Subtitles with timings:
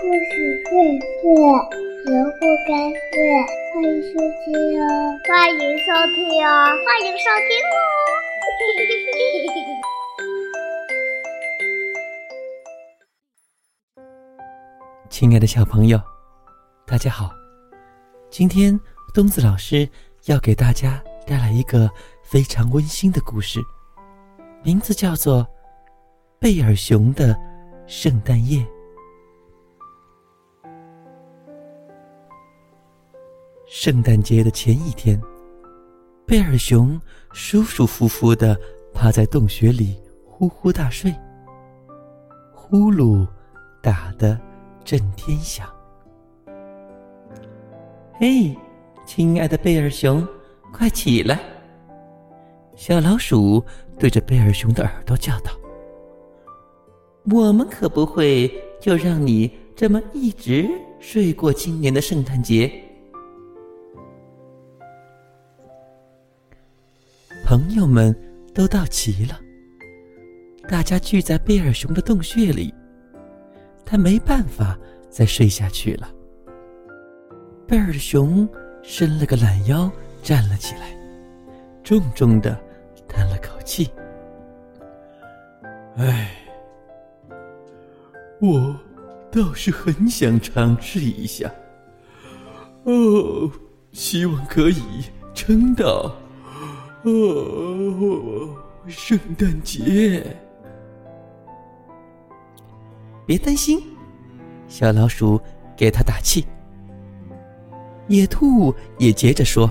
[0.00, 0.70] 故事荟
[1.00, 1.26] 萃，
[2.04, 3.18] 萝卜开会，
[3.74, 4.86] 欢迎收听哦！
[5.26, 6.16] 欢迎收听
[6.46, 6.48] 哦！
[6.86, 7.76] 欢迎收听哦！
[15.10, 16.00] 亲爱的小朋友，
[16.86, 17.32] 大家好！
[18.30, 18.78] 今天
[19.12, 19.88] 东子老师
[20.26, 21.90] 要给大家带来一个
[22.22, 23.58] 非常温馨的故事，
[24.62, 25.42] 名字叫做
[26.38, 27.36] 《贝尔熊的
[27.88, 28.60] 圣诞夜》。
[33.68, 35.20] 圣诞节的前一天，
[36.26, 36.98] 贝尔熊
[37.34, 38.58] 舒舒服服的
[38.94, 41.14] 趴在洞穴里呼呼大睡，
[42.50, 43.28] 呼噜
[43.82, 44.40] 打得
[44.86, 45.68] 震天响。
[48.14, 48.56] 嘿，
[49.04, 50.26] 亲爱的贝尔熊，
[50.72, 51.38] 快起来！
[52.74, 53.62] 小老鼠
[53.98, 55.52] 对着贝尔熊的耳朵叫道
[57.30, 58.50] ：“我们可不会
[58.80, 60.66] 就让你这么一直
[61.00, 62.72] 睡过今年的圣诞节。”
[67.48, 68.14] 朋友们
[68.52, 69.40] 都到齐了，
[70.68, 72.74] 大家聚在贝尔熊的洞穴里。
[73.86, 76.10] 他没办法再睡下去了。
[77.66, 78.46] 贝尔熊
[78.82, 79.90] 伸了个懒腰，
[80.22, 80.94] 站了起来，
[81.82, 82.54] 重重的
[83.08, 83.88] 叹了口气
[85.96, 86.30] ：“唉，
[88.42, 88.78] 我
[89.32, 91.50] 倒是很想尝试一下。
[92.84, 93.50] 哦，
[93.92, 94.82] 希望可以
[95.32, 96.14] 撑到……”
[97.04, 98.56] 哦，
[98.88, 100.36] 圣诞节！
[103.24, 103.80] 别担心，
[104.68, 105.40] 小老鼠
[105.76, 106.44] 给他打气。
[108.08, 109.70] 野兔也接着说：“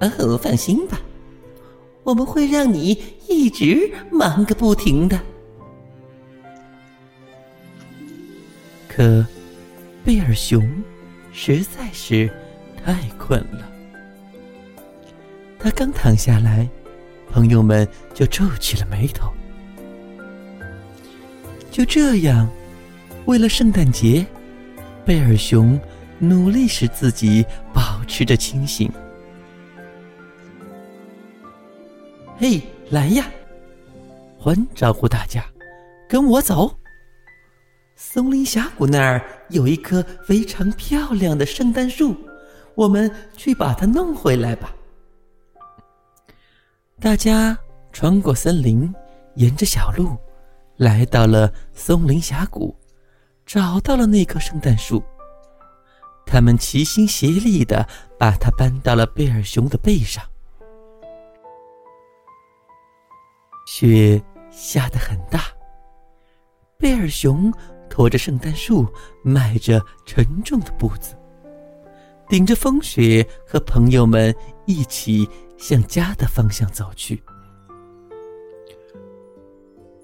[0.00, 0.98] 哦，放心吧，
[2.04, 2.90] 我们会让你
[3.28, 5.20] 一直忙个不停的。”
[8.88, 9.24] 可
[10.04, 10.82] 贝尔熊
[11.32, 12.30] 实在是
[12.84, 13.77] 太困了。
[15.58, 16.68] 他刚躺下来，
[17.30, 19.32] 朋友们就皱起了眉头。
[21.70, 22.48] 就这样，
[23.26, 24.24] 为了圣诞节，
[25.04, 25.78] 贝尔熊
[26.18, 28.90] 努力使自己保持着清醒。
[32.36, 33.26] 嘿，来呀！
[34.38, 35.44] 欢招呼大家，
[36.08, 36.72] 跟我走。
[37.96, 42.14] 松林峡谷那儿有一棵非常漂亮的圣诞树，
[42.76, 44.72] 我们去把它弄回来吧。
[47.00, 47.56] 大家
[47.92, 48.92] 穿过森林，
[49.36, 50.16] 沿着小路，
[50.78, 52.76] 来到了松林峡谷，
[53.46, 55.00] 找到了那棵圣诞树。
[56.26, 57.86] 他们齐心协力的
[58.18, 60.24] 把它搬到了贝尔熊的背上。
[63.64, 64.20] 雪
[64.50, 65.44] 下得很大，
[66.78, 67.52] 贝尔熊
[67.88, 68.84] 拖着圣诞树，
[69.22, 71.16] 迈着沉重的步子，
[72.28, 74.34] 顶着风雪，和朋友们
[74.66, 75.28] 一起。
[75.58, 77.20] 向家的方向走去。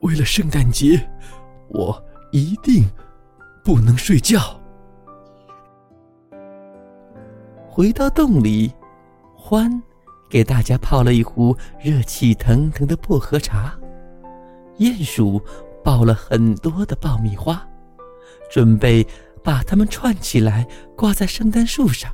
[0.00, 1.08] 为了圣诞节，
[1.68, 2.84] 我一定
[3.62, 4.60] 不能睡觉。
[7.68, 8.72] 回到洞里，
[9.36, 9.80] 欢
[10.28, 13.78] 给大家泡了一壶热气腾腾的薄荷茶。
[14.78, 15.40] 鼹鼠
[15.84, 17.64] 抱了很多的爆米花，
[18.50, 19.06] 准备
[19.46, 22.12] 把它们串起来挂在圣诞树上。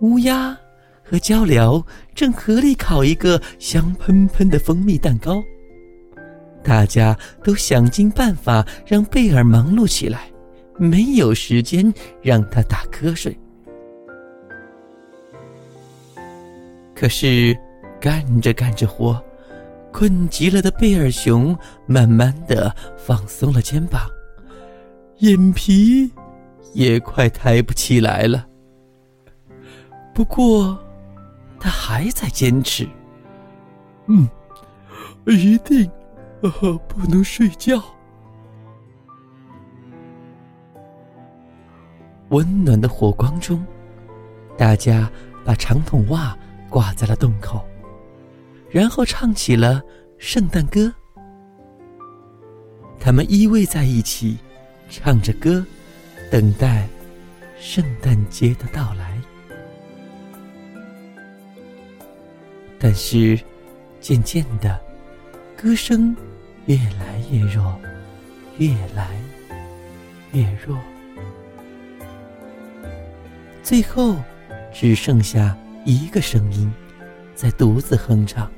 [0.00, 0.58] 乌鸦。
[1.06, 5.44] 和鹪鹩正合力烤一个香喷喷的蜂蜜蛋糕，
[6.62, 10.32] 大家都想尽办法让贝尔忙碌起来，
[10.78, 11.92] 没有时间
[12.22, 13.38] 让他打瞌睡。
[16.96, 17.54] 可是，
[18.00, 19.22] 干着干着活，
[19.92, 21.54] 困极了的贝尔熊
[21.84, 24.08] 慢慢的放松了肩膀，
[25.18, 26.12] 眼皮
[26.72, 28.46] 也快抬不起来了。
[30.14, 30.78] 不过。
[31.56, 32.86] 他还在坚持。
[34.06, 34.28] 嗯，
[35.24, 35.90] 一定，
[36.42, 37.82] 不能睡觉。
[42.28, 43.64] 温暖的火光中，
[44.58, 45.10] 大家
[45.42, 46.36] 把长筒袜
[46.68, 47.66] 挂在了洞口，
[48.68, 49.82] 然后唱起了
[50.18, 50.92] 圣诞歌。
[53.00, 54.36] 他们依偎在一起，
[54.96, 55.66] 唱着歌，
[56.30, 56.86] 等待
[57.58, 59.20] 圣诞节的到来。
[62.78, 63.36] 但是，
[64.00, 64.80] 渐渐的，
[65.56, 66.14] 歌声
[66.66, 67.76] 越来越弱，
[68.58, 69.10] 越来
[70.32, 70.78] 越弱，
[73.64, 74.14] 最后
[74.72, 76.72] 只剩下一个声音
[77.34, 78.48] 在独自哼唱。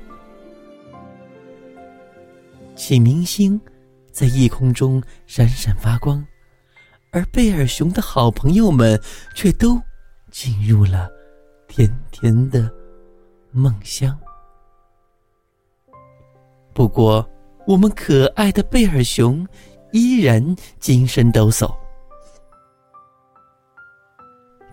[2.75, 3.59] 启明星
[4.17, 6.25] 在夜空中闪闪发光，
[7.11, 8.99] 而贝尔熊的好朋友们
[9.35, 9.79] 却都
[10.31, 11.07] 进入了
[11.67, 12.67] 甜甜的
[13.51, 14.17] 梦乡。
[16.73, 17.29] 不过，
[17.67, 19.47] 我们可爱的贝尔熊
[19.91, 21.71] 依然精神抖擞。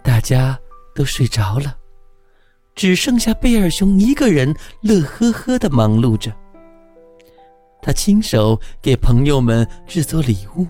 [0.02, 0.58] 大家
[0.94, 1.76] 都睡着了，
[2.74, 6.34] 只剩下贝尔熊一个人乐呵呵的忙碌着。
[7.84, 10.66] 他亲手给朋友们制作礼物，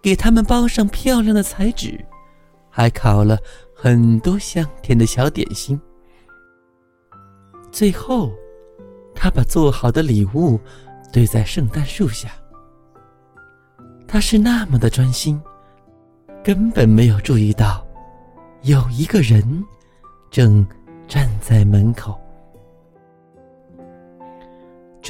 [0.00, 1.98] 给他们包上漂亮的彩纸，
[2.70, 3.36] 还烤了
[3.74, 5.78] 很多香甜的小点心。
[7.72, 8.32] 最后，
[9.12, 10.56] 他把做好的礼物
[11.12, 12.30] 堆在圣诞树下。
[14.06, 15.42] 他是那么的专心，
[16.44, 17.84] 根本没有注意到
[18.62, 19.42] 有一个人
[20.30, 20.64] 正
[21.08, 22.16] 站在门口。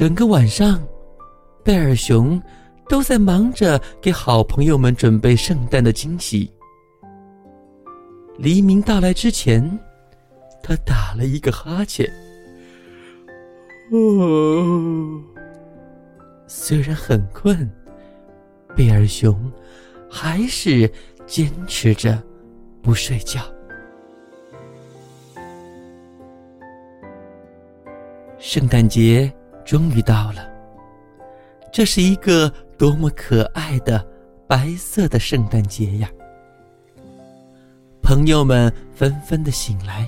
[0.01, 0.81] 整个晚上，
[1.63, 2.41] 贝尔熊
[2.89, 6.51] 都在忙着给好朋友们准备圣诞的惊喜。
[8.35, 9.61] 黎明到来之前，
[10.63, 12.11] 他打了一个哈欠。
[13.91, 15.21] 哦，
[16.47, 17.69] 虽然很困，
[18.75, 19.39] 贝尔熊
[20.09, 20.91] 还是
[21.27, 22.19] 坚持着
[22.81, 23.39] 不睡觉。
[28.39, 29.31] 圣诞节。
[29.65, 30.47] 终于到了，
[31.71, 34.05] 这是一个多么可爱的
[34.47, 36.09] 白色的圣诞节呀！
[38.01, 40.07] 朋友们纷纷的醒来，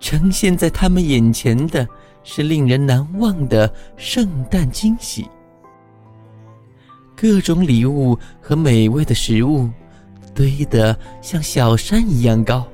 [0.00, 1.86] 呈现在他们眼前的
[2.24, 5.28] 是令人难忘的圣诞惊喜。
[7.14, 9.68] 各种礼物和美味的食物
[10.34, 12.66] 堆得像小山一样高。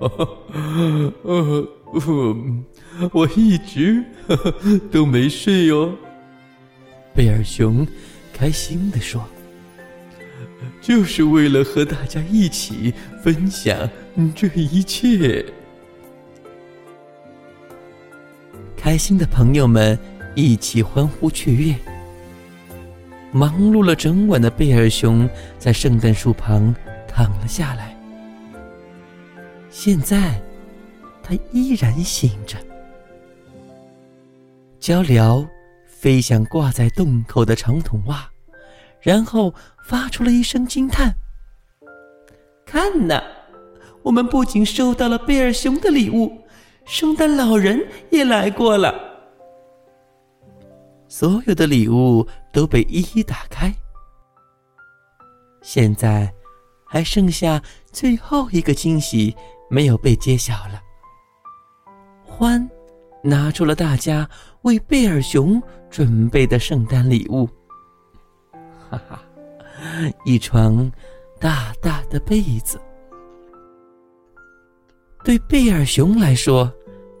[3.12, 4.02] 我一直
[4.90, 5.94] 都没睡哦，
[7.14, 7.86] 贝尔熊
[8.32, 9.24] 开心地说
[10.80, 12.92] ：“就是为了和大家一起
[13.22, 13.88] 分享
[14.34, 15.44] 这一切。”
[18.76, 19.98] 开心的朋友们
[20.34, 21.74] 一起欢呼雀跃。
[23.30, 25.28] 忙碌了整晚的贝尔熊
[25.58, 26.74] 在圣诞树旁
[27.06, 27.87] 躺了下来。
[29.70, 30.40] 现在，
[31.22, 32.56] 他依然醒着。
[34.80, 35.46] 鹪鹩
[35.86, 38.28] 飞向挂在洞口的长筒袜，
[39.00, 39.52] 然后
[39.84, 41.14] 发出了一声惊叹
[42.64, 43.22] ：“看呐，
[44.02, 46.38] 我们不仅收到了贝尔熊的礼物，
[46.86, 48.94] 圣诞老人也来过了。
[51.08, 53.74] 所有的礼物都被一一打开，
[55.60, 56.32] 现在
[56.88, 57.62] 还剩下
[57.92, 59.36] 最后一个惊喜
[59.70, 60.82] 没有被揭晓了。”
[62.24, 62.68] 欢。
[63.20, 64.26] 拿出了大家
[64.62, 67.48] 为贝尔熊准备的圣诞礼物，
[68.88, 69.20] 哈哈，
[70.24, 70.90] 一床
[71.40, 72.80] 大大的被子。
[75.24, 76.72] 对贝尔熊来说，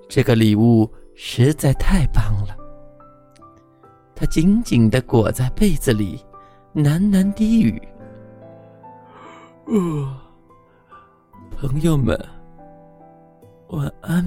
[0.08, 2.56] 这个礼物实在太棒了。
[4.14, 6.24] 他紧紧的裹在被子里，
[6.76, 7.82] 喃喃低语
[9.70, 10.16] ：“哦，
[11.50, 12.18] 朋友们，
[13.68, 14.24] 晚安。”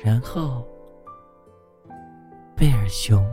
[0.00, 0.64] 然后，
[2.54, 3.26] 贝尔熊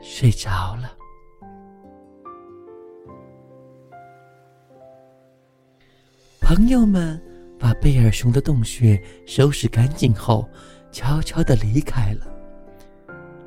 [0.00, 0.92] 睡着了。
[6.40, 7.22] 朋友们
[7.60, 10.48] 把贝尔熊的洞穴收拾干净后，
[10.90, 12.26] 悄悄的离开了。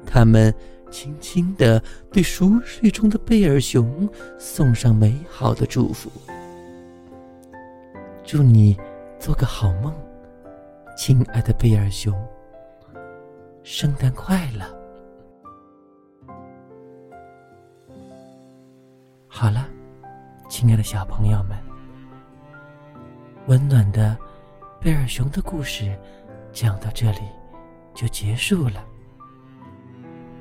[0.06, 0.56] 他们
[0.94, 1.82] 轻轻的
[2.12, 4.08] 对熟睡中的贝尔熊
[4.38, 6.12] 送上美好的祝福
[8.24, 8.78] ：“祝你
[9.20, 9.92] 做个好梦。”
[10.96, 12.14] 亲爱的贝尔熊，
[13.64, 14.64] 圣诞快乐！
[19.28, 19.68] 好了，
[20.48, 21.58] 亲爱的小朋友们，
[23.48, 24.16] 温暖的
[24.80, 25.92] 贝尔熊的故事
[26.52, 27.22] 讲到这里
[27.96, 28.93] 就结束了。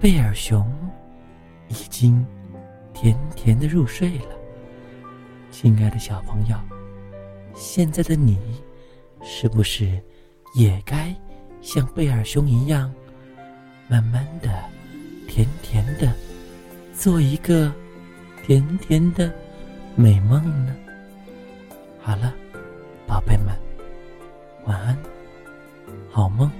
[0.03, 0.69] 贝尔熊
[1.69, 2.27] 已经
[2.93, 4.37] 甜甜的入睡了。
[5.53, 6.57] 亲爱的小朋友，
[7.55, 8.37] 现在的你
[9.23, 10.03] 是不是？
[10.57, 11.15] 也该
[11.61, 12.93] 像贝尔熊一样，
[13.87, 14.51] 慢慢的、
[15.29, 16.13] 甜甜的，
[16.93, 17.73] 做一个
[18.45, 19.33] 甜甜的
[19.95, 20.75] 美梦呢。
[22.01, 22.35] 好了，
[23.07, 23.57] 宝贝们，
[24.65, 24.99] 晚安，
[26.11, 26.51] 好梦。